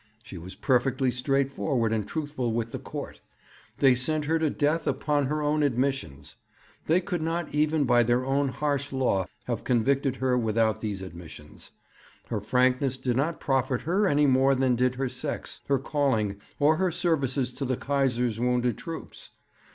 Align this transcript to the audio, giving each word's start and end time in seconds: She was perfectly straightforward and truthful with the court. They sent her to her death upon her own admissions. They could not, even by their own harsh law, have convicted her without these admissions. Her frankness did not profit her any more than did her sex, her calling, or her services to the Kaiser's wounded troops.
She 0.23 0.39
was 0.39 0.55
perfectly 0.55 1.11
straightforward 1.11 1.93
and 1.93 2.07
truthful 2.07 2.53
with 2.53 2.71
the 2.71 2.79
court. 2.79 3.21
They 3.77 3.93
sent 3.93 4.25
her 4.25 4.39
to 4.39 4.45
her 4.45 4.49
death 4.49 4.87
upon 4.87 5.27
her 5.27 5.43
own 5.43 5.61
admissions. 5.61 6.37
They 6.87 7.01
could 7.01 7.21
not, 7.21 7.53
even 7.53 7.83
by 7.83 8.01
their 8.01 8.25
own 8.25 8.47
harsh 8.49 8.91
law, 8.91 9.27
have 9.43 9.63
convicted 9.63 10.15
her 10.15 10.35
without 10.39 10.81
these 10.81 11.03
admissions. 11.03 11.69
Her 12.29 12.41
frankness 12.41 12.97
did 12.97 13.15
not 13.15 13.39
profit 13.39 13.81
her 13.81 14.07
any 14.07 14.25
more 14.25 14.55
than 14.55 14.75
did 14.75 14.95
her 14.95 15.07
sex, 15.07 15.59
her 15.67 15.77
calling, 15.77 16.37
or 16.59 16.77
her 16.77 16.89
services 16.89 17.53
to 17.53 17.63
the 17.63 17.77
Kaiser's 17.77 18.39
wounded 18.39 18.79
troops. 18.79 19.29